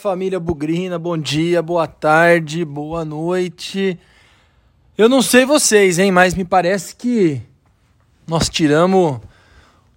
[0.00, 4.00] família Bugrina, bom dia, boa tarde, boa noite.
[4.96, 7.42] Eu não sei vocês, hein, mas me parece que
[8.26, 9.20] nós tiramos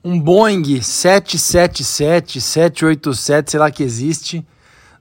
[0.04, 4.46] um Boeing 777, 787, sei lá que existe,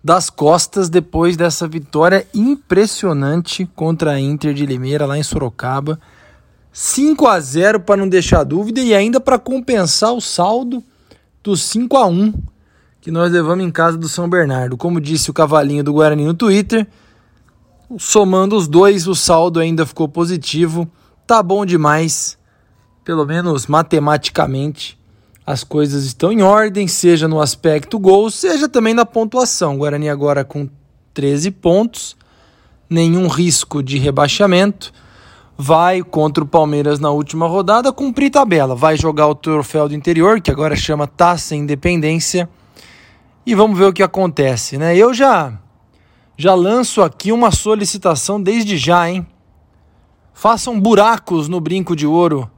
[0.04, 5.98] das costas depois dessa vitória impressionante contra a Inter de Limeira lá em Sorocaba.
[6.72, 10.80] 5 a 0 para não deixar dúvida e ainda para compensar o saldo
[11.42, 12.32] do 5 a 1
[13.02, 14.76] que nós levamos em casa do São Bernardo.
[14.76, 16.86] Como disse o cavalinho do Guarani no Twitter,
[17.98, 20.88] somando os dois, o saldo ainda ficou positivo.
[21.26, 22.38] Tá bom demais,
[23.04, 24.96] pelo menos matematicamente.
[25.44, 29.78] As coisas estão em ordem, seja no aspecto gol, seja também na pontuação.
[29.78, 30.68] Guarani agora com
[31.12, 32.16] 13 pontos,
[32.88, 34.92] nenhum risco de rebaixamento.
[35.58, 38.76] Vai contra o Palmeiras na última rodada cumprir tabela.
[38.76, 42.48] Vai jogar o troféu do interior, que agora chama Taça Independência
[43.44, 44.96] e vamos ver o que acontece, né?
[44.96, 45.58] Eu já
[46.36, 49.26] já lanço aqui uma solicitação desde já, hein?
[50.32, 52.50] Façam buracos no brinco de ouro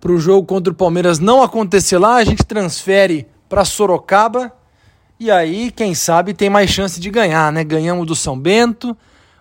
[0.00, 4.52] para o jogo contra o Palmeiras não acontecer lá, a gente transfere para Sorocaba
[5.22, 7.62] e aí, quem sabe, tem mais chance de ganhar, né?
[7.62, 8.96] Ganhamos do São Bento,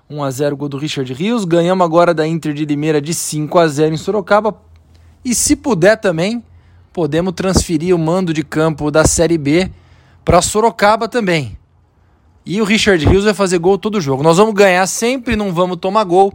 [0.07, 3.57] 1 a 0 gol do Richard Rios, ganhamos agora da Inter de Limeira de 5
[3.57, 4.55] a 0 em Sorocaba.
[5.25, 6.43] E se puder também,
[6.93, 9.71] podemos transferir o mando de campo da Série B
[10.23, 11.57] para Sorocaba também.
[12.45, 14.23] E o Richard Rios vai fazer gol todo jogo.
[14.23, 16.33] Nós vamos ganhar sempre, não vamos tomar gol.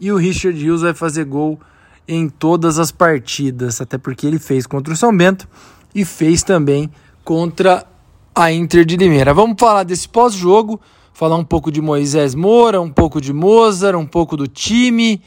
[0.00, 1.58] E o Richard Rios vai fazer gol
[2.06, 5.48] em todas as partidas, até porque ele fez contra o São Bento
[5.94, 6.90] e fez também
[7.24, 7.86] contra
[8.34, 9.34] a Inter de Limeira.
[9.34, 10.80] Vamos falar desse pós-jogo,
[11.12, 15.22] falar um pouco de Moisés Moura, um pouco de Mozart, um pouco do time,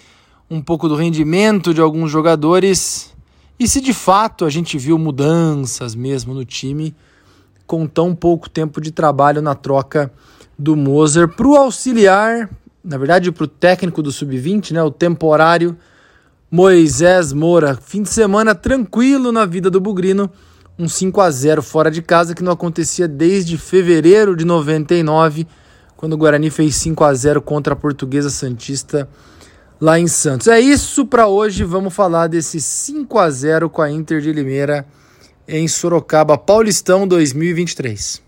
[0.49, 3.15] um pouco do rendimento de alguns jogadores
[3.57, 6.93] e se de fato a gente viu mudanças mesmo no time
[7.65, 10.11] com tão pouco tempo de trabalho na troca
[10.57, 12.49] do Moser para o auxiliar,
[12.83, 15.75] na verdade para o técnico do sub-20, né, o temporário
[16.49, 17.77] Moisés Moura.
[17.81, 20.29] Fim de semana tranquilo na vida do Bugrino,
[20.77, 25.47] um 5 a 0 fora de casa que não acontecia desde fevereiro de 99,
[25.97, 29.09] quando o Guarani fez 5 a 0 contra a Portuguesa Santista
[29.79, 30.47] lá em Santos.
[30.47, 34.85] É isso para hoje, vamos falar desse 5 a 0 com a Inter de Limeira
[35.47, 38.21] em Sorocaba, Paulistão 2023.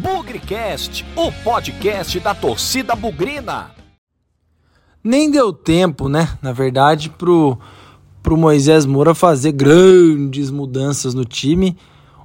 [0.00, 3.70] Bugrecast, o podcast da torcida bugrina.
[5.02, 7.58] Nem deu tempo, né, na verdade, pro,
[8.22, 11.76] pro Moisés Moura fazer grandes mudanças no time.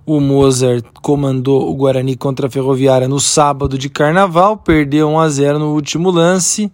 [0.06, 5.30] O Mozart comandou o Guarani contra a Ferroviária no sábado de carnaval, perdeu 1 a
[5.30, 6.72] 0 no último lance.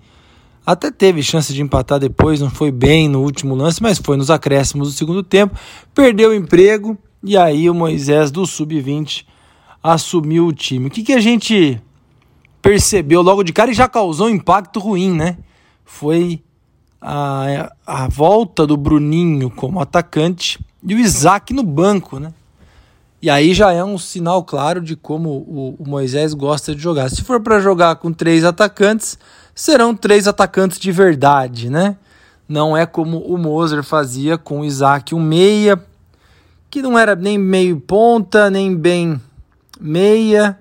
[0.66, 4.32] Até teve chance de empatar depois, não foi bem no último lance, mas foi nos
[4.32, 5.56] acréscimos do segundo tempo.
[5.94, 9.26] Perdeu o emprego, e aí o Moisés do Sub-20
[9.82, 10.88] assumiu o time.
[10.88, 11.82] O que, que a gente
[12.62, 15.38] percebeu logo de cara e já causou um impacto ruim, né?
[15.84, 16.42] Foi
[17.02, 22.32] a, a volta do Bruninho como atacante e o Isaac no banco, né?
[23.22, 27.10] E aí já é um sinal claro de como o, o Moisés gosta de jogar.
[27.10, 29.18] Se for para jogar com três atacantes,
[29.56, 31.98] serão três atacantes de verdade, né?
[32.48, 35.84] Não é como o Moser fazia com o Isaac, um meia
[36.76, 39.22] que não era nem meio ponta, nem bem
[39.80, 40.60] meia,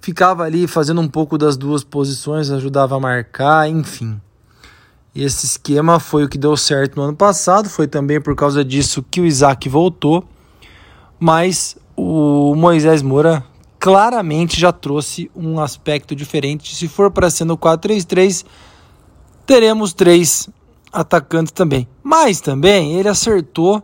[0.00, 4.20] ficava ali fazendo um pouco das duas posições, ajudava a marcar, enfim.
[5.12, 9.04] Esse esquema foi o que deu certo no ano passado, foi também por causa disso
[9.10, 10.28] que o Isaac voltou,
[11.18, 13.42] mas o Moisés Moura
[13.80, 16.72] claramente já trouxe um aspecto diferente.
[16.72, 18.44] Se for para ser no 4-3-3,
[19.44, 20.48] teremos três
[20.92, 21.88] atacantes também.
[22.00, 23.82] Mas também ele acertou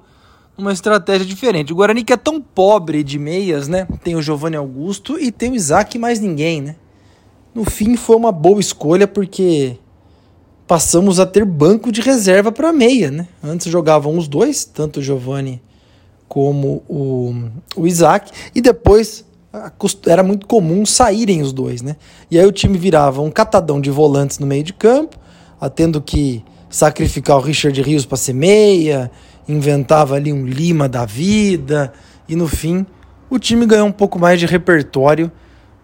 [0.56, 1.72] uma estratégia diferente.
[1.72, 3.86] O Guarani que é tão pobre de meias, né?
[4.02, 6.76] Tem o Giovanni Augusto e tem o Isaac mais ninguém, né?
[7.54, 9.76] No fim foi uma boa escolha porque
[10.66, 13.28] passamos a ter banco de reserva para meia, né?
[13.42, 15.60] Antes jogavam os dois, tanto o Giovanni
[16.28, 17.34] como o,
[17.76, 19.24] o Isaac, e depois
[20.06, 21.96] era muito comum saírem os dois, né?
[22.30, 25.16] E aí o time virava um catadão de volantes no meio de campo,
[25.76, 29.10] tendo que sacrificar o Richard Rios para ser meia,
[29.48, 31.92] inventava ali um Lima da vida,
[32.28, 32.86] e no fim
[33.28, 35.30] o time ganhou um pouco mais de repertório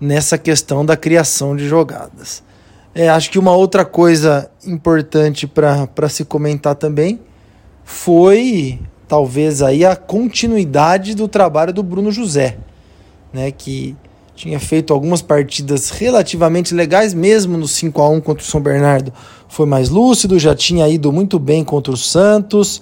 [0.00, 2.42] nessa questão da criação de jogadas.
[2.94, 7.20] É, acho que uma outra coisa importante para se comentar também
[7.84, 12.58] foi talvez aí a continuidade do trabalho do Bruno José,
[13.32, 13.96] né, que
[14.34, 19.12] tinha feito algumas partidas relativamente legais, mesmo no 5 a 1 contra o São Bernardo.
[19.48, 22.80] Foi mais lúcido, já tinha ido muito bem contra o Santos,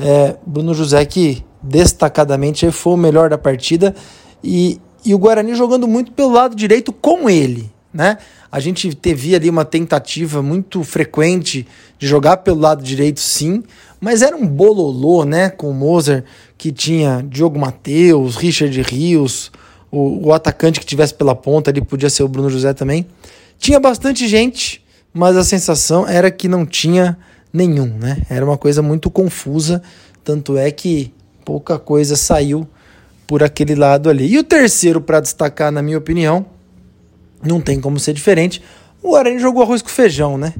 [0.00, 3.94] é, Bruno José que destacadamente foi o melhor da partida
[4.42, 8.18] e e o Guarani jogando muito pelo lado direito com ele, né?
[8.52, 11.66] A gente teve ali uma tentativa muito frequente
[11.98, 13.62] de jogar pelo lado direito, sim,
[14.00, 15.48] mas era um bololô, né?
[15.48, 16.24] Com o Moser,
[16.58, 19.50] que tinha Diogo Matheus, Richard Rios,
[19.90, 23.06] o, o atacante que tivesse pela ponta ali podia ser o Bruno José também.
[23.58, 27.16] Tinha bastante gente, mas a sensação era que não tinha
[27.52, 28.22] nenhum, né?
[28.28, 29.82] Era uma coisa muito confusa,
[30.22, 31.12] tanto é que
[31.44, 32.66] pouca coisa saiu
[33.26, 34.26] por aquele lado ali.
[34.26, 36.46] E o terceiro para destacar, na minha opinião,
[37.42, 38.62] não tem como ser diferente.
[39.02, 40.54] O Guarani jogou arroz com feijão, né?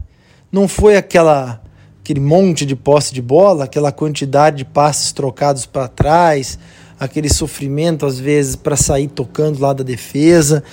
[0.51, 1.61] Não foi aquela
[2.01, 6.59] aquele monte de posse de bola, aquela quantidade de passes trocados para trás,
[6.99, 10.65] aquele sofrimento às vezes para sair tocando lá da defesa.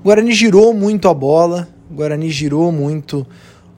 [0.00, 3.26] O Guarani girou muito a bola, o Guarani girou muito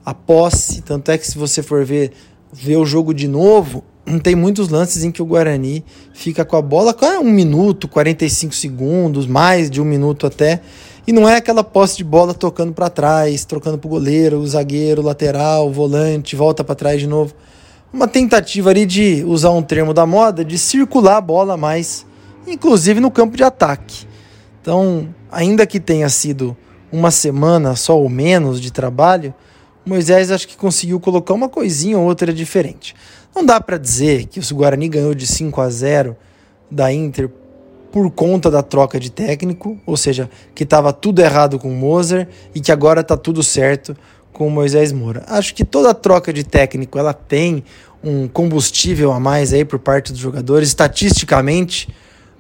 [0.05, 2.13] a posse, tanto é que se você for ver,
[2.53, 3.85] ver o jogo de novo,
[4.23, 8.55] tem muitos lances em que o Guarani fica com a bola com um minuto, 45
[8.55, 10.61] segundos, mais de um minuto até,
[11.07, 14.47] e não é aquela posse de bola tocando para trás, trocando para o goleiro, o
[14.47, 17.35] zagueiro, lateral, o volante, volta para trás de novo.
[17.93, 22.07] Uma tentativa ali de usar um termo da moda, de circular a bola mais,
[22.47, 24.07] inclusive no campo de ataque.
[24.61, 26.57] Então, ainda que tenha sido
[26.93, 29.35] uma semana só ou menos de trabalho,
[29.85, 32.95] Moisés acho que conseguiu colocar uma coisinha ou outra diferente.
[33.35, 36.17] Não dá para dizer que o Guarani ganhou de 5 a 0
[36.71, 37.31] da Inter
[37.91, 42.27] por conta da troca de técnico, ou seja, que estava tudo errado com o Moser
[42.55, 43.95] e que agora está tudo certo
[44.33, 45.25] com o Moisés Moura.
[45.27, 47.63] Acho que toda troca de técnico ela tem
[48.03, 50.69] um combustível a mais aí por parte dos jogadores.
[50.69, 51.89] Estatisticamente,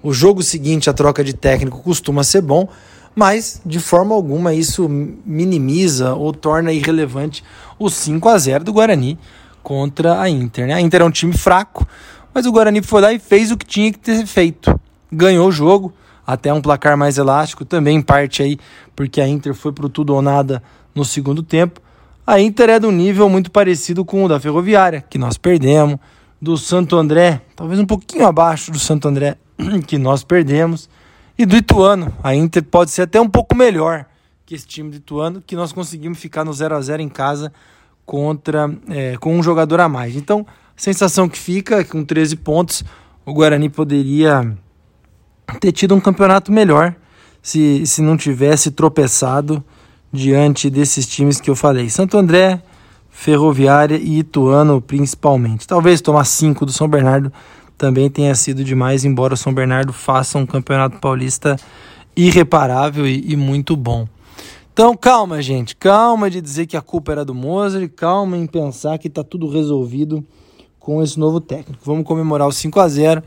[0.03, 2.67] o jogo seguinte a troca de técnico costuma ser bom,
[3.15, 7.45] mas de forma alguma isso minimiza ou torna irrelevante
[7.79, 9.19] o 5 a 0 do Guarani
[9.63, 10.67] contra a Inter.
[10.67, 10.75] Né?
[10.75, 11.87] A Inter é um time fraco,
[12.33, 14.79] mas o Guarani foi lá e fez o que tinha que ter feito
[15.13, 15.93] ganhou o jogo,
[16.27, 18.59] até um placar mais elástico, também em parte aí,
[18.97, 20.63] porque a Inter foi pro tudo ou nada
[20.95, 21.81] no segundo tempo.
[22.27, 25.99] A Inter é de um nível muito parecido com o da Ferroviária, que nós perdemos,
[26.41, 29.37] do Santo André, talvez um pouquinho abaixo do Santo André,
[29.87, 30.89] que nós perdemos,
[31.43, 32.13] e do Ituano.
[32.23, 34.07] A Inter pode ser até um pouco melhor
[34.47, 37.53] que esse time do Ituano, que nós conseguimos ficar no 0 a 0 em casa
[38.07, 40.15] contra é, com um jogador a mais.
[40.15, 42.85] Então, a sensação que fica é que com 13 pontos,
[43.25, 44.57] o Guarani poderia
[45.61, 46.95] ter tido um campeonato melhor
[47.41, 49.63] se, se não tivesse tropeçado
[50.13, 51.89] diante desses times que eu falei.
[51.91, 52.63] Santo André,
[53.11, 55.67] Ferroviária e Ituano principalmente.
[55.67, 57.33] Talvez tomar cinco do São Bernardo
[57.83, 61.57] também tenha sido demais, embora o São Bernardo faça um campeonato paulista
[62.15, 64.07] irreparável e, e muito bom.
[64.73, 68.99] Então calma, gente, calma de dizer que a culpa era do Mozart, calma em pensar
[68.99, 70.25] que está tudo resolvido
[70.79, 71.83] com esse novo técnico.
[71.85, 73.21] Vamos comemorar o 5 a 0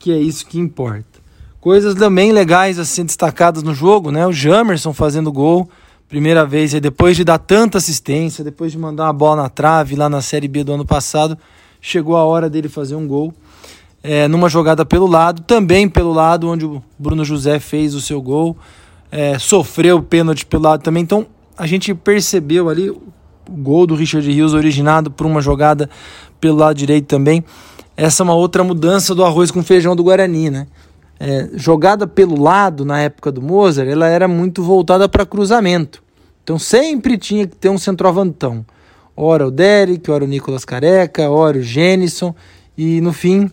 [0.00, 1.20] que é isso que importa.
[1.60, 4.26] Coisas também legais a ser destacadas no jogo, né?
[4.26, 5.70] O Jamerson fazendo gol,
[6.08, 10.08] primeira vez, depois de dar tanta assistência, depois de mandar uma bola na trave lá
[10.08, 11.38] na Série B do ano passado,
[11.80, 13.32] chegou a hora dele fazer um gol.
[14.02, 18.20] É, numa jogada pelo lado, também pelo lado onde o Bruno José fez o seu
[18.20, 18.56] gol,
[19.10, 21.02] é, sofreu o pênalti pelo lado também.
[21.02, 21.26] Então
[21.56, 23.00] a gente percebeu ali o
[23.48, 25.88] gol do Richard Rios originado por uma jogada
[26.40, 27.44] pelo lado direito também.
[27.96, 30.66] Essa é uma outra mudança do arroz com feijão do Guarani, né?
[31.24, 36.02] é, jogada pelo lado na época do Mozart, ela era muito voltada para cruzamento.
[36.42, 38.66] Então sempre tinha que ter um centroavantão.
[39.16, 42.34] Ora o Derek, ora o Nicolas Careca, ora o Jenison.
[42.76, 43.48] E no fim,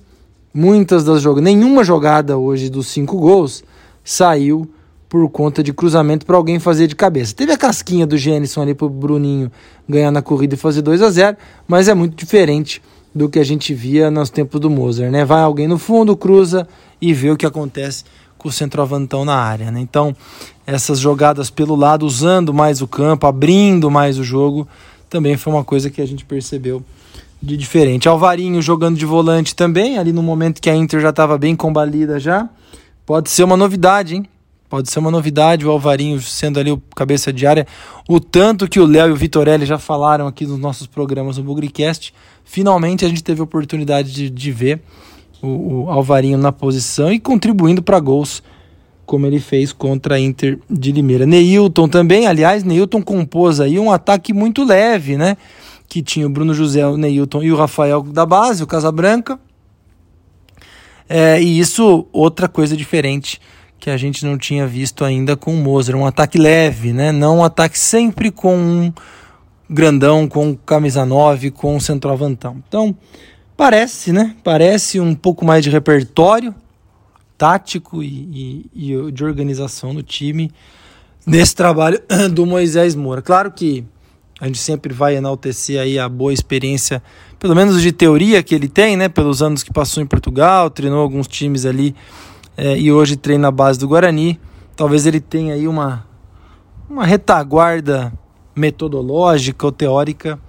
[0.53, 3.63] muitas das jogadas, nenhuma jogada hoje dos cinco gols
[4.03, 4.69] saiu
[5.07, 7.33] por conta de cruzamento para alguém fazer de cabeça.
[7.33, 9.51] Teve a casquinha do Jenison ali para o Bruninho
[9.87, 11.37] ganhar na corrida e fazer 2 a 0
[11.67, 12.81] mas é muito diferente
[13.13, 15.25] do que a gente via nos tempos do Mozart, né?
[15.25, 16.67] Vai alguém no fundo, cruza
[17.01, 18.03] e ver o que acontece
[18.37, 19.71] com o centroavantão na área.
[19.71, 19.81] Né?
[19.81, 20.15] Então,
[20.65, 24.67] essas jogadas pelo lado, usando mais o campo, abrindo mais o jogo,
[25.09, 26.83] também foi uma coisa que a gente percebeu
[27.41, 28.09] de diferente.
[28.09, 32.19] Alvarinho jogando de volante também, ali no momento que a Inter já estava bem combalida
[32.19, 32.49] já.
[33.05, 34.25] Pode ser uma novidade, hein?
[34.69, 37.65] Pode ser uma novidade o Alvarinho sendo ali o cabeça de área.
[38.07, 41.43] O tanto que o Léo e o Vitorelli já falaram aqui nos nossos programas no
[41.43, 42.13] Bugricast.
[42.45, 44.79] Finalmente a gente teve a oportunidade de, de ver
[45.41, 48.43] o, o Alvarinho na posição e contribuindo para gols,
[49.07, 51.25] como ele fez contra a Inter de Limeira.
[51.25, 55.35] Neilton também, aliás, Neilton compôs aí um ataque muito leve, né?
[55.89, 59.37] Que tinha o Bruno José, o Neilton e o Rafael da base, o Casabranca.
[61.09, 63.41] É, e isso, outra coisa diferente
[63.79, 65.97] que a gente não tinha visto ainda com o Mozart.
[65.97, 67.11] Um ataque leve, né?
[67.11, 68.93] Não um ataque sempre com um
[69.69, 72.61] grandão, com camisa 9, com um centroavantão.
[72.67, 72.95] Então,
[73.59, 74.37] Parece, né?
[74.41, 76.55] Parece um pouco mais de repertório
[77.37, 80.49] tático e, e, e de organização no time
[81.27, 83.21] nesse trabalho do Moisés Moura.
[83.21, 83.83] Claro que
[84.39, 87.03] a gente sempre vai enaltecer aí a boa experiência,
[87.37, 89.09] pelo menos de teoria que ele tem, né?
[89.09, 91.93] Pelos anos que passou em Portugal, treinou alguns times ali
[92.55, 94.39] é, e hoje treina na base do Guarani.
[94.75, 96.05] Talvez ele tenha aí uma,
[96.89, 98.13] uma retaguarda
[98.55, 100.39] metodológica ou teórica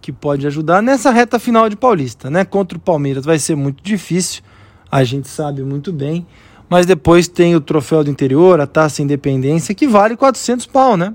[0.00, 2.44] que pode ajudar nessa reta final de Paulista, né?
[2.44, 4.42] Contra o Palmeiras vai ser muito difícil,
[4.90, 6.26] a gente sabe muito bem,
[6.68, 11.14] mas depois tem o troféu do interior, a taça independência, que vale 400 pau, né?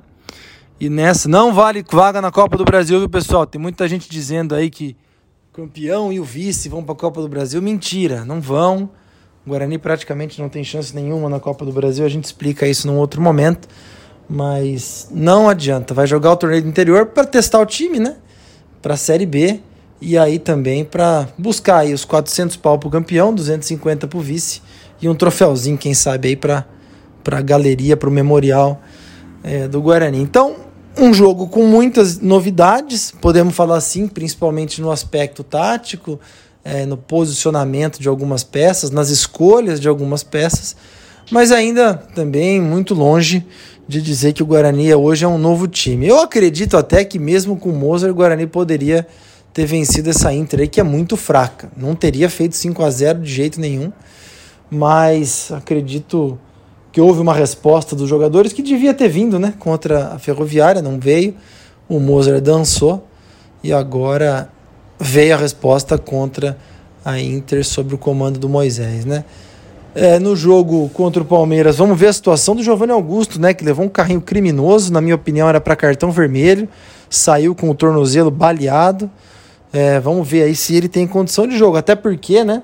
[0.77, 3.45] E nessa, não vale vaga na Copa do Brasil, viu, pessoal?
[3.47, 4.95] Tem muita gente dizendo aí que
[5.53, 7.61] o campeão e o vice vão para a Copa do Brasil.
[7.61, 8.89] Mentira, não vão.
[9.45, 12.05] O Guarani praticamente não tem chance nenhuma na Copa do Brasil.
[12.05, 13.69] A gente explica isso num outro momento.
[14.27, 15.93] Mas não adianta.
[15.93, 18.17] Vai jogar o torneio do interior para testar o time, né?
[18.81, 19.61] Para a Série B.
[20.01, 24.21] E aí também para buscar aí os 400 pau para o campeão, 250 para o
[24.21, 24.61] vice.
[25.01, 26.65] E um troféuzinho, quem sabe, aí para
[27.31, 28.81] a galeria, para o memorial
[29.41, 30.19] é, do Guarani.
[30.19, 30.64] Então,
[30.97, 36.19] um jogo com muitas novidades, podemos falar assim, principalmente no aspecto tático,
[36.63, 40.75] é, no posicionamento de algumas peças, nas escolhas de algumas peças,
[41.31, 43.45] mas ainda também muito longe
[43.87, 46.07] de dizer que o Guarani hoje é um novo time.
[46.07, 49.07] Eu acredito até que mesmo com o Mozart, o Guarani poderia
[49.53, 51.71] ter vencido essa Inter aí, que é muito fraca.
[51.77, 53.91] Não teria feito 5 a 0 de jeito nenhum,
[54.69, 56.37] mas acredito
[56.95, 60.97] que houve uma resposta dos jogadores que devia ter vindo né, contra a Ferroviária, não
[60.97, 61.35] veio.
[61.89, 63.05] O Mozart dançou
[63.61, 64.47] e agora
[64.97, 66.57] veio a resposta contra
[67.03, 69.03] a Inter sobre o comando do Moisés.
[69.03, 69.25] Né?
[69.93, 73.65] É, no jogo contra o Palmeiras, vamos ver a situação do Giovanni Augusto, né, que
[73.65, 76.65] levou um carrinho criminoso, na minha opinião era para cartão vermelho,
[77.09, 79.11] saiu com o tornozelo baleado.
[79.73, 82.63] É, vamos ver aí se ele tem condição de jogo, até porque, né?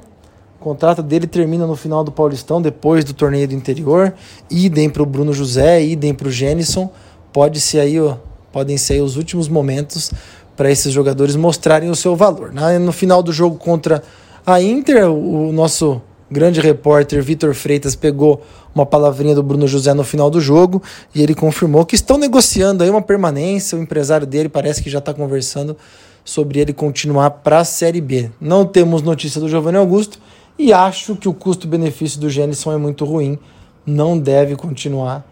[0.62, 4.14] O contrato dele termina no final do Paulistão, depois do torneio do interior.
[4.48, 6.88] Idem para o Bruno José, idem para o Jenison.
[7.34, 8.18] Pode ser aí, ó,
[8.52, 10.12] podem ser aí os últimos momentos
[10.56, 12.54] para esses jogadores mostrarem o seu valor.
[12.80, 14.04] No final do jogo contra
[14.46, 16.00] a Inter, o nosso
[16.30, 18.44] grande repórter Vitor Freitas pegou
[18.76, 20.80] uma palavrinha do Bruno José no final do jogo
[21.16, 23.76] e ele confirmou que estão negociando aí uma permanência.
[23.76, 25.76] O empresário dele parece que já está conversando
[26.24, 28.30] sobre ele continuar para a Série B.
[28.40, 30.20] Não temos notícia do Giovanni Augusto
[30.62, 33.40] e acho que o custo-benefício do Jenison é muito ruim.
[33.84, 35.26] Não deve continuar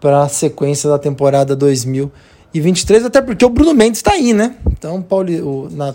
[0.00, 4.54] para a sequência da temporada 2023, até porque o Bruno Mendes está aí, né?
[4.70, 5.92] Então Pauli, o, na,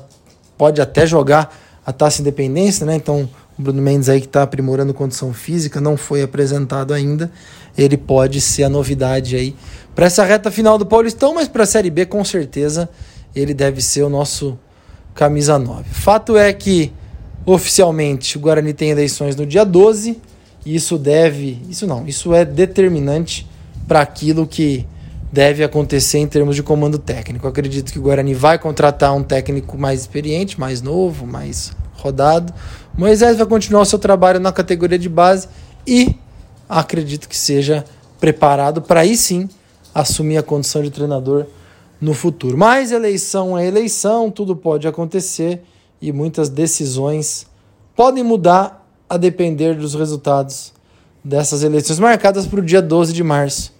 [0.57, 2.95] pode até jogar a taça independência, né?
[2.95, 7.31] Então o Bruno Mendes aí que está aprimorando condição física, não foi apresentado ainda.
[7.77, 9.55] Ele pode ser a novidade aí
[9.95, 12.89] para essa reta final do Paulistão, mas para a Série B com certeza
[13.33, 14.59] ele deve ser o nosso
[15.15, 15.85] camisa 9.
[15.89, 16.91] Fato é que
[17.45, 20.21] Oficialmente, o Guarani tem eleições no dia 12,
[20.65, 23.45] e isso deve, isso não, isso é determinante
[23.87, 24.87] para aquilo que
[25.31, 27.45] deve acontecer em termos de comando técnico.
[27.45, 32.53] Eu acredito que o Guarani vai contratar um técnico mais experiente, mais novo, mais rodado.
[32.97, 35.47] Moisés vai continuar o seu trabalho na categoria de base
[35.85, 36.15] e
[36.69, 37.83] acredito que seja
[38.19, 39.49] preparado para aí sim
[39.93, 41.45] assumir a condição de treinador
[41.99, 42.57] no futuro.
[42.57, 45.61] Mas eleição é eleição, tudo pode acontecer
[46.03, 47.47] e muitas decisões
[47.95, 50.73] podem mudar a depender dos resultados
[51.23, 53.71] dessas eleições marcadas para o dia 12 de março,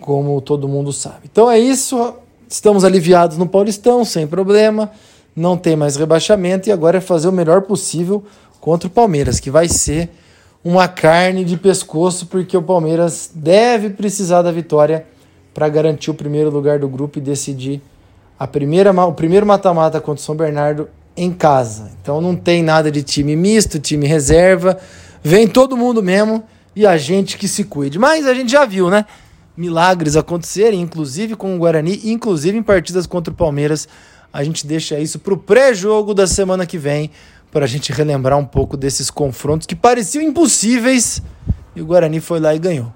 [0.00, 1.22] como todo mundo sabe.
[1.24, 2.14] Então é isso,
[2.48, 4.92] estamos aliviados no Paulistão, sem problema,
[5.34, 8.22] não tem mais rebaixamento e agora é fazer o melhor possível
[8.60, 10.08] contra o Palmeiras, que vai ser
[10.62, 15.04] uma carne de pescoço, porque o Palmeiras deve precisar da vitória
[15.52, 17.82] para garantir o primeiro lugar do grupo e decidir
[18.38, 21.90] a primeira, o primeiro mata-mata contra o São Bernardo em casa.
[22.00, 24.78] Então não tem nada de time misto, time reserva.
[25.22, 26.44] Vem todo mundo mesmo
[26.74, 27.98] e a gente que se cuide.
[27.98, 29.06] Mas a gente já viu, né?
[29.56, 33.88] Milagres acontecerem, inclusive com o Guarani, inclusive em partidas contra o Palmeiras.
[34.32, 37.10] A gente deixa isso para o pré-jogo da semana que vem,
[37.50, 41.22] para a gente relembrar um pouco desses confrontos que pareciam impossíveis
[41.74, 42.92] e o Guarani foi lá e ganhou.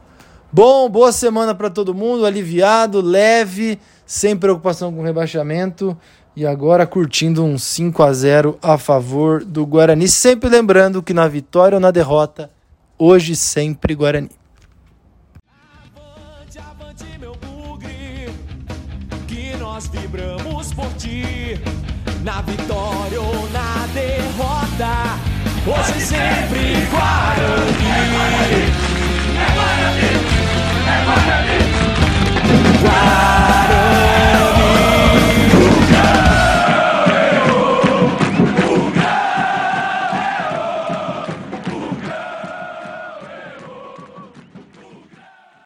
[0.53, 5.97] Bom, boa semana para todo mundo, aliviado, leve, sem preocupação com rebaixamento.
[6.37, 10.07] E agora curtindo um 5 a 0 a favor do Guarani.
[10.09, 12.51] Sempre lembrando que na vitória ou na derrota,
[12.97, 14.31] hoje sempre Guarani.
[15.97, 18.31] Avante, avante, meu bugre,
[19.27, 21.61] que nós vibramos por ti.
[22.23, 25.19] Na vitória ou na derrota,
[25.67, 27.91] hoje sempre Guarani.
[27.91, 30.07] É Guarani,
[30.87, 31.59] é Guarani,
[32.69, 33.70] é Guarani.